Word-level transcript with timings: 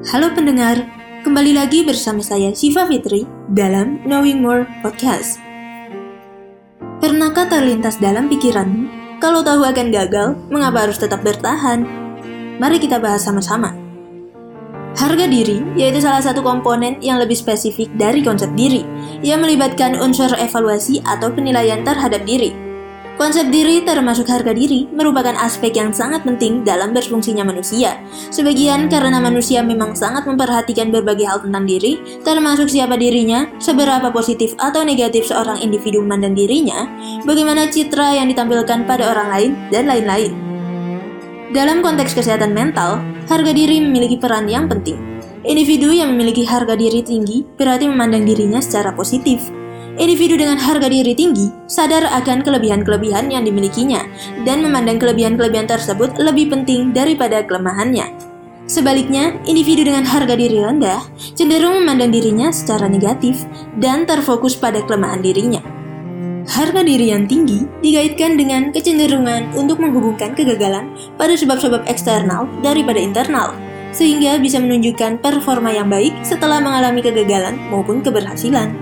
Halo 0.00 0.32
pendengar, 0.32 0.80
kembali 1.28 1.60
lagi 1.60 1.84
bersama 1.84 2.24
saya 2.24 2.56
Siva 2.56 2.88
Fitri 2.88 3.28
dalam 3.52 4.00
Knowing 4.08 4.40
More 4.40 4.64
Podcast. 4.80 5.36
Pernahkah 7.04 7.44
terlintas 7.52 8.00
dalam 8.00 8.24
pikiranmu, 8.32 8.88
kalau 9.20 9.44
tahu 9.44 9.60
akan 9.60 9.92
gagal, 9.92 10.40
mengapa 10.48 10.88
harus 10.88 10.96
tetap 10.96 11.20
bertahan? 11.20 11.84
Mari 12.56 12.80
kita 12.80 12.96
bahas 12.96 13.28
sama-sama. 13.28 13.76
Harga 14.96 15.28
diri 15.28 15.60
yaitu 15.76 16.00
salah 16.00 16.24
satu 16.24 16.40
komponen 16.40 16.96
yang 17.04 17.20
lebih 17.20 17.36
spesifik 17.36 17.92
dari 18.00 18.24
konsep 18.24 18.48
diri, 18.56 18.80
yang 19.20 19.44
melibatkan 19.44 20.00
unsur 20.00 20.32
evaluasi 20.32 21.04
atau 21.04 21.28
penilaian 21.28 21.84
terhadap 21.84 22.24
diri 22.24 22.69
Konsep 23.20 23.52
diri 23.52 23.84
termasuk 23.84 24.32
harga 24.32 24.56
diri 24.56 24.88
merupakan 24.96 25.36
aspek 25.36 25.76
yang 25.76 25.92
sangat 25.92 26.24
penting 26.24 26.64
dalam 26.64 26.96
berfungsinya 26.96 27.44
manusia. 27.44 28.00
Sebagian 28.32 28.88
karena 28.88 29.20
manusia 29.20 29.60
memang 29.60 29.92
sangat 29.92 30.24
memperhatikan 30.24 30.88
berbagai 30.88 31.28
hal 31.28 31.44
tentang 31.44 31.68
diri, 31.68 32.00
termasuk 32.24 32.72
siapa 32.72 32.96
dirinya, 32.96 33.44
seberapa 33.60 34.08
positif 34.08 34.56
atau 34.56 34.88
negatif 34.88 35.28
seorang 35.28 35.60
individu 35.60 36.00
memandang 36.00 36.32
dirinya, 36.32 36.88
bagaimana 37.28 37.68
citra 37.68 38.16
yang 38.16 38.24
ditampilkan 38.32 38.88
pada 38.88 39.12
orang 39.12 39.28
lain, 39.28 39.50
dan 39.68 39.84
lain-lain. 39.84 40.32
Dalam 41.52 41.84
konteks 41.84 42.16
kesehatan 42.16 42.56
mental, 42.56 43.04
harga 43.28 43.52
diri 43.52 43.84
memiliki 43.84 44.16
peran 44.16 44.48
yang 44.48 44.64
penting. 44.64 44.96
Individu 45.44 45.92
yang 45.92 46.16
memiliki 46.16 46.48
harga 46.48 46.72
diri 46.72 47.04
tinggi 47.04 47.44
berarti 47.44 47.84
memandang 47.84 48.24
dirinya 48.24 48.64
secara 48.64 48.96
positif, 48.96 49.59
Individu 50.00 50.40
dengan 50.40 50.56
harga 50.56 50.88
diri 50.88 51.12
tinggi 51.12 51.52
sadar 51.68 52.08
akan 52.08 52.40
kelebihan-kelebihan 52.40 53.28
yang 53.28 53.44
dimilikinya 53.44 54.00
dan 54.48 54.64
memandang 54.64 54.96
kelebihan-kelebihan 54.96 55.68
tersebut 55.68 56.16
lebih 56.16 56.48
penting 56.48 56.96
daripada 56.96 57.44
kelemahannya. 57.44 58.08
Sebaliknya, 58.64 59.36
individu 59.44 59.84
dengan 59.84 60.08
harga 60.08 60.40
diri 60.40 60.56
rendah 60.56 61.04
cenderung 61.36 61.84
memandang 61.84 62.16
dirinya 62.16 62.48
secara 62.48 62.88
negatif 62.88 63.44
dan 63.76 64.08
terfokus 64.08 64.56
pada 64.56 64.80
kelemahan 64.80 65.20
dirinya. 65.20 65.60
Harga 66.48 66.80
diri 66.80 67.12
yang 67.12 67.28
tinggi 67.28 67.68
dikaitkan 67.84 68.40
dengan 68.40 68.72
kecenderungan 68.72 69.52
untuk 69.52 69.84
menghubungkan 69.84 70.32
kegagalan 70.32 70.96
pada 71.20 71.36
sebab-sebab 71.36 71.84
eksternal 71.84 72.48
daripada 72.64 72.96
internal, 72.96 73.52
sehingga 73.92 74.40
bisa 74.40 74.64
menunjukkan 74.64 75.20
performa 75.20 75.76
yang 75.76 75.92
baik 75.92 76.16
setelah 76.24 76.56
mengalami 76.56 77.04
kegagalan 77.04 77.60
maupun 77.68 78.00
keberhasilan. 78.00 78.79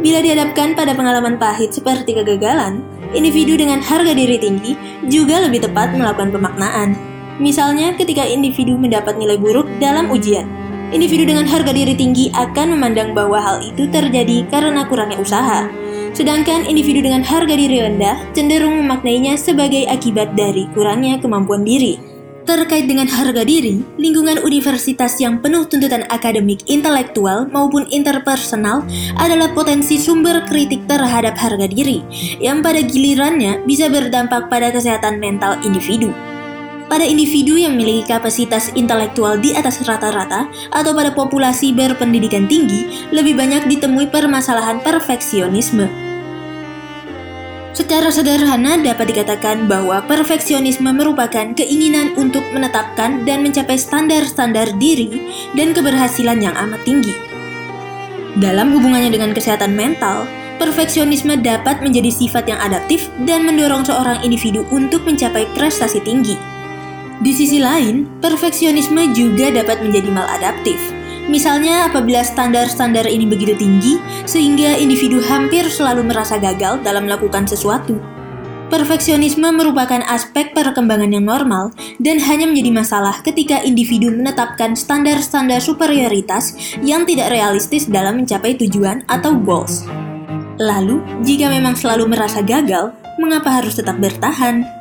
Bila 0.00 0.24
dihadapkan 0.24 0.72
pada 0.72 0.96
pengalaman 0.96 1.36
pahit 1.36 1.76
seperti 1.76 2.16
kegagalan, 2.16 2.80
individu 3.12 3.60
dengan 3.60 3.84
harga 3.84 4.16
diri 4.16 4.40
tinggi 4.40 4.72
juga 5.12 5.44
lebih 5.44 5.68
tepat 5.68 5.92
melakukan 5.92 6.32
pemaknaan. 6.32 6.96
Misalnya, 7.36 7.92
ketika 7.96 8.24
individu 8.24 8.80
mendapat 8.80 9.20
nilai 9.20 9.36
buruk 9.36 9.68
dalam 9.76 10.08
ujian, 10.08 10.48
individu 10.88 11.28
dengan 11.28 11.44
harga 11.44 11.72
diri 11.76 11.92
tinggi 11.92 12.32
akan 12.32 12.76
memandang 12.76 13.12
bahwa 13.12 13.44
hal 13.44 13.60
itu 13.60 13.84
terjadi 13.92 14.48
karena 14.48 14.88
kurangnya 14.88 15.20
usaha. 15.20 15.68
Sedangkan 16.16 16.64
individu 16.64 17.04
dengan 17.04 17.20
harga 17.20 17.52
diri 17.52 17.84
rendah 17.84 18.32
cenderung 18.32 18.80
memaknainya 18.80 19.36
sebagai 19.36 19.84
akibat 19.84 20.32
dari 20.32 20.64
kurangnya 20.72 21.20
kemampuan 21.20 21.60
diri. 21.60 22.19
Terkait 22.50 22.90
dengan 22.90 23.06
harga 23.06 23.46
diri, 23.46 23.78
lingkungan 23.94 24.42
universitas 24.42 25.22
yang 25.22 25.38
penuh 25.38 25.70
tuntutan 25.70 26.02
akademik, 26.10 26.66
intelektual, 26.66 27.46
maupun 27.46 27.86
interpersonal 27.94 28.82
adalah 29.22 29.54
potensi 29.54 30.02
sumber 30.02 30.42
kritik 30.50 30.82
terhadap 30.90 31.38
harga 31.38 31.70
diri, 31.70 32.02
yang 32.42 32.58
pada 32.58 32.82
gilirannya 32.82 33.62
bisa 33.70 33.86
berdampak 33.86 34.50
pada 34.50 34.74
kesehatan 34.74 35.22
mental 35.22 35.62
individu. 35.62 36.10
Pada 36.90 37.06
individu 37.06 37.54
yang 37.54 37.78
memiliki 37.78 38.10
kapasitas 38.10 38.74
intelektual 38.74 39.38
di 39.38 39.54
atas 39.54 39.86
rata-rata 39.86 40.50
atau 40.74 40.90
pada 40.90 41.14
populasi 41.14 41.70
berpendidikan 41.70 42.50
tinggi, 42.50 43.06
lebih 43.14 43.38
banyak 43.38 43.70
ditemui 43.70 44.10
permasalahan 44.10 44.82
perfeksionisme. 44.82 46.09
Secara 47.80 48.12
sederhana 48.12 48.76
dapat 48.76 49.08
dikatakan 49.08 49.64
bahwa 49.64 50.04
perfeksionisme 50.04 50.92
merupakan 50.92 51.56
keinginan 51.56 52.12
untuk 52.12 52.44
menetapkan 52.52 53.24
dan 53.24 53.40
mencapai 53.40 53.80
standar-standar 53.80 54.76
diri 54.76 55.32
dan 55.56 55.72
keberhasilan 55.72 56.44
yang 56.44 56.52
amat 56.60 56.76
tinggi. 56.84 57.16
Dalam 58.36 58.76
hubungannya 58.76 59.08
dengan 59.08 59.32
kesehatan 59.32 59.72
mental, 59.72 60.28
perfeksionisme 60.60 61.40
dapat 61.40 61.80
menjadi 61.80 62.12
sifat 62.12 62.52
yang 62.52 62.60
adaptif 62.60 63.08
dan 63.24 63.48
mendorong 63.48 63.88
seorang 63.88 64.20
individu 64.28 64.68
untuk 64.68 65.00
mencapai 65.08 65.48
prestasi 65.56 66.04
tinggi. 66.04 66.36
Di 67.24 67.32
sisi 67.32 67.64
lain, 67.64 68.04
perfeksionisme 68.20 69.16
juga 69.16 69.48
dapat 69.56 69.80
menjadi 69.80 70.12
maladaptif, 70.12 70.76
Misalnya 71.30 71.86
apabila 71.86 72.26
standar-standar 72.26 73.06
ini 73.06 73.22
begitu 73.22 73.54
tinggi 73.54 74.02
sehingga 74.26 74.74
individu 74.74 75.22
hampir 75.22 75.62
selalu 75.70 76.10
merasa 76.10 76.42
gagal 76.42 76.82
dalam 76.82 77.06
melakukan 77.06 77.46
sesuatu. 77.46 78.02
Perfeksionisme 78.70 79.50
merupakan 79.50 80.02
aspek 80.10 80.54
perkembangan 80.54 81.10
yang 81.10 81.26
normal 81.26 81.70
dan 82.02 82.18
hanya 82.22 82.50
menjadi 82.50 82.70
masalah 82.70 83.18
ketika 83.22 83.62
individu 83.62 84.10
menetapkan 84.10 84.74
standar-standar 84.74 85.62
superioritas 85.62 86.54
yang 86.82 87.06
tidak 87.06 87.30
realistis 87.34 87.86
dalam 87.86 88.22
mencapai 88.22 88.58
tujuan 88.58 89.06
atau 89.06 89.34
goals. 89.34 89.86
Lalu, 90.58 91.02
jika 91.26 91.50
memang 91.50 91.74
selalu 91.78 92.10
merasa 92.14 92.42
gagal, 92.42 92.94
mengapa 93.18 93.58
harus 93.58 93.78
tetap 93.78 93.98
bertahan? 93.98 94.79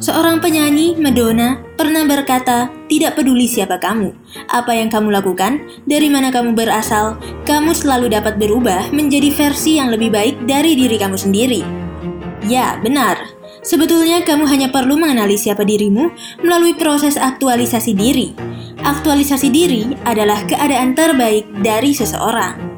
Seorang 0.00 0.40
penyanyi, 0.40 0.96
Madonna, 0.96 1.60
pernah 1.76 2.08
berkata, 2.08 2.72
"Tidak 2.88 3.12
peduli 3.12 3.44
siapa 3.44 3.76
kamu, 3.76 4.16
apa 4.48 4.72
yang 4.72 4.88
kamu 4.88 5.12
lakukan, 5.12 5.60
dari 5.84 6.08
mana 6.08 6.32
kamu 6.32 6.56
berasal, 6.56 7.20
kamu 7.44 7.76
selalu 7.76 8.08
dapat 8.08 8.40
berubah 8.40 8.88
menjadi 8.96 9.28
versi 9.28 9.76
yang 9.76 9.92
lebih 9.92 10.08
baik 10.08 10.48
dari 10.48 10.72
diri 10.72 10.96
kamu 10.96 11.20
sendiri." 11.20 11.60
Ya, 12.48 12.80
benar. 12.80 13.20
Sebetulnya 13.60 14.24
kamu 14.24 14.48
hanya 14.48 14.72
perlu 14.72 14.96
mengenali 14.96 15.36
siapa 15.36 15.68
dirimu 15.68 16.08
melalui 16.40 16.72
proses 16.72 17.20
aktualisasi 17.20 17.92
diri. 17.92 18.32
Aktualisasi 18.80 19.52
diri 19.52 19.84
adalah 20.08 20.48
keadaan 20.48 20.96
terbaik 20.96 21.44
dari 21.60 21.92
seseorang. 21.92 22.69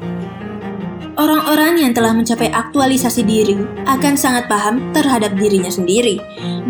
Orang-orang 1.13 1.77
yang 1.77 1.93
telah 1.93 2.09
mencapai 2.09 2.49
aktualisasi 2.49 3.21
diri 3.21 3.53
akan 3.85 4.17
sangat 4.17 4.49
paham 4.49 4.81
terhadap 4.97 5.37
dirinya 5.37 5.69
sendiri, 5.69 6.17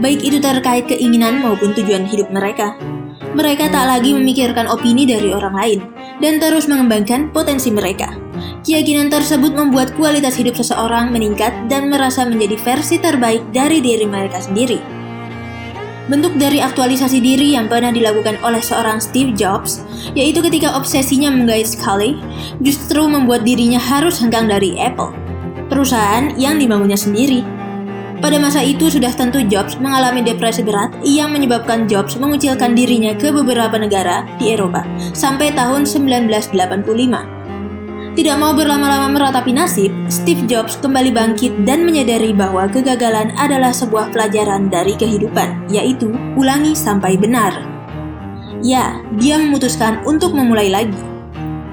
baik 0.04 0.20
itu 0.20 0.44
terkait 0.44 0.84
keinginan 0.84 1.40
maupun 1.40 1.72
tujuan 1.72 2.04
hidup 2.04 2.28
mereka. 2.28 2.76
Mereka 3.34 3.72
tak 3.72 3.88
lagi 3.88 4.12
memikirkan 4.12 4.68
opini 4.68 5.08
dari 5.08 5.32
orang 5.32 5.56
lain 5.56 5.80
dan 6.20 6.44
terus 6.44 6.68
mengembangkan 6.68 7.32
potensi 7.32 7.72
mereka. 7.72 8.12
Keyakinan 8.68 9.08
tersebut 9.08 9.56
membuat 9.56 9.96
kualitas 9.96 10.36
hidup 10.36 10.60
seseorang 10.60 11.08
meningkat 11.16 11.56
dan 11.72 11.88
merasa 11.88 12.28
menjadi 12.28 12.60
versi 12.60 13.00
terbaik 13.00 13.48
dari 13.56 13.80
diri 13.80 14.04
mereka 14.04 14.44
sendiri. 14.44 15.03
Bentuk 16.12 16.36
dari 16.36 16.60
aktualisasi 16.60 17.24
diri 17.24 17.56
yang 17.56 17.72
pernah 17.72 17.88
dilakukan 17.88 18.36
oleh 18.44 18.60
seorang 18.60 19.00
Steve 19.00 19.32
Jobs, 19.40 19.88
yaitu 20.12 20.44
ketika 20.44 20.76
obsesinya 20.76 21.32
menggait 21.32 21.64
Scully, 21.64 22.20
justru 22.60 23.08
membuat 23.08 23.48
dirinya 23.48 23.80
harus 23.80 24.20
hengkang 24.20 24.52
dari 24.52 24.76
Apple, 24.76 25.16
perusahaan 25.72 26.36
yang 26.36 26.60
dibangunnya 26.60 27.00
sendiri. 27.00 27.40
Pada 28.20 28.40
masa 28.40 28.64
itu 28.64 28.88
sudah 28.88 29.12
tentu 29.16 29.44
Jobs 29.48 29.80
mengalami 29.80 30.24
depresi 30.24 30.64
berat 30.64 30.96
yang 31.04 31.32
menyebabkan 31.32 31.88
Jobs 31.92 32.16
mengucilkan 32.16 32.72
dirinya 32.76 33.16
ke 33.16 33.32
beberapa 33.32 33.76
negara 33.76 34.24
di 34.40 34.56
Eropa 34.56 34.84
sampai 35.12 35.52
tahun 35.56 35.84
1985. 35.84 37.43
Tidak 38.14 38.38
mau 38.38 38.54
berlama-lama 38.54 39.10
meratapi 39.10 39.58
nasib, 39.58 39.90
Steve 40.06 40.46
Jobs 40.46 40.78
kembali 40.78 41.10
bangkit 41.10 41.66
dan 41.66 41.82
menyadari 41.82 42.30
bahwa 42.30 42.70
kegagalan 42.70 43.34
adalah 43.42 43.74
sebuah 43.74 44.14
pelajaran 44.14 44.70
dari 44.70 44.94
kehidupan, 44.94 45.66
yaitu 45.66 46.14
ulangi 46.38 46.78
sampai 46.78 47.18
benar. 47.18 47.50
Ya, 48.62 49.02
dia 49.18 49.42
memutuskan 49.42 50.06
untuk 50.06 50.38
memulai 50.38 50.70
lagi. 50.70 51.02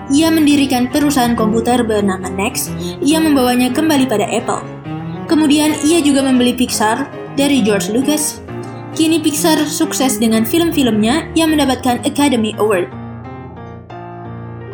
Ia 0.08 0.32
mendirikan 0.32 0.88
perusahaan 0.88 1.36
komputer 1.36 1.84
bernama 1.84 2.32
Next 2.32 2.72
yang 3.04 3.28
membawanya 3.28 3.68
kembali 3.76 4.08
pada 4.08 4.24
Apple. 4.24 4.64
Kemudian 5.28 5.76
ia 5.84 6.00
juga 6.00 6.24
membeli 6.24 6.56
Pixar 6.56 7.04
dari 7.36 7.60
George 7.60 7.92
Lucas. 7.92 8.40
Kini 8.96 9.20
Pixar 9.20 9.60
sukses 9.68 10.16
dengan 10.16 10.48
film-filmnya 10.48 11.36
yang 11.36 11.52
mendapatkan 11.52 12.00
Academy 12.08 12.56
Award. 12.56 12.99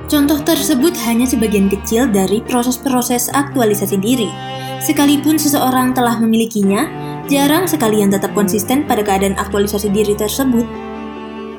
Contoh 0.07 0.39
tersebut 0.39 0.95
hanya 1.03 1.27
sebagian 1.27 1.67
kecil 1.67 2.07
dari 2.07 2.39
proses-proses 2.39 3.27
aktualisasi 3.35 3.99
diri. 3.99 4.31
Sekalipun 4.79 5.35
seseorang 5.35 5.99
telah 5.99 6.15
memilikinya, 6.23 6.87
jarang 7.27 7.67
sekali 7.67 8.07
yang 8.07 8.15
tetap 8.15 8.31
konsisten 8.31 8.87
pada 8.87 9.03
keadaan 9.03 9.35
aktualisasi 9.35 9.91
diri 9.91 10.15
tersebut. 10.15 10.63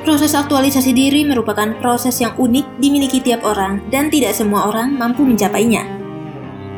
Proses 0.07 0.31
aktualisasi 0.31 0.95
diri 0.95 1.27
merupakan 1.27 1.75
proses 1.83 2.23
yang 2.23 2.31
unik 2.39 2.79
dimiliki 2.79 3.19
tiap 3.19 3.43
orang 3.43 3.83
dan 3.91 4.07
tidak 4.07 4.31
semua 4.31 4.71
orang 4.71 4.95
mampu 4.95 5.27
mencapainya. 5.27 5.83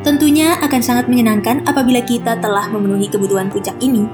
Tentunya 0.02 0.58
akan 0.66 0.82
sangat 0.82 1.06
menyenangkan 1.06 1.62
apabila 1.70 2.02
kita 2.02 2.34
telah 2.42 2.66
memenuhi 2.66 3.06
kebutuhan 3.06 3.46
puncak 3.46 3.78
ini. 3.78 4.10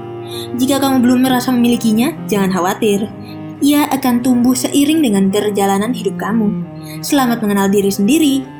Jika 0.61 0.77
kamu 0.77 1.01
belum 1.01 1.25
merasa 1.25 1.49
memilikinya, 1.49 2.13
jangan 2.29 2.53
khawatir 2.53 3.09
ia 3.61 3.89
akan 3.89 4.21
tumbuh 4.21 4.53
seiring 4.53 5.01
dengan 5.01 5.29
perjalanan 5.33 5.93
hidup 5.93 6.17
kamu. 6.19 6.49
Selamat 7.01 7.41
mengenal 7.41 7.67
diri 7.69 7.89
sendiri 7.89 8.56